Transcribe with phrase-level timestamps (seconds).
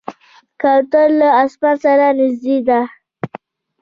[0.61, 2.79] کوتره له اسمان سره نږدې ده.